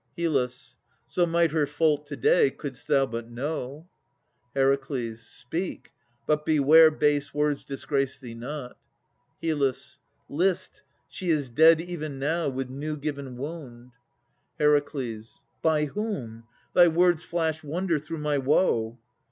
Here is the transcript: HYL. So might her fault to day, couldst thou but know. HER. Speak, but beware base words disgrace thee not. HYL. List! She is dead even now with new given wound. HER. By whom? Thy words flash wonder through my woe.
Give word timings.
HYL. 0.17 0.47
So 1.05 1.27
might 1.27 1.51
her 1.51 1.67
fault 1.67 2.07
to 2.07 2.15
day, 2.15 2.49
couldst 2.49 2.87
thou 2.87 3.05
but 3.05 3.29
know. 3.29 3.87
HER. 4.55 4.75
Speak, 5.15 5.91
but 6.25 6.43
beware 6.43 6.89
base 6.89 7.35
words 7.35 7.63
disgrace 7.63 8.17
thee 8.17 8.33
not. 8.33 8.79
HYL. 9.43 9.75
List! 10.27 10.81
She 11.07 11.29
is 11.29 11.51
dead 11.51 11.79
even 11.81 12.17
now 12.17 12.49
with 12.49 12.67
new 12.71 12.97
given 12.97 13.37
wound. 13.37 13.91
HER. 14.59 14.81
By 15.61 15.85
whom? 15.85 16.45
Thy 16.73 16.87
words 16.87 17.21
flash 17.21 17.61
wonder 17.63 17.99
through 17.99 18.17
my 18.21 18.39
woe. 18.39 18.97